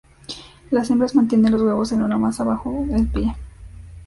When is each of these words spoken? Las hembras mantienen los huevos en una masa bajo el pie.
Las 0.71 0.89
hembras 0.89 1.13
mantienen 1.13 1.51
los 1.51 1.61
huevos 1.61 1.91
en 1.91 2.01
una 2.01 2.17
masa 2.17 2.43
bajo 2.43 2.87
el 2.89 3.05
pie. 3.07 3.35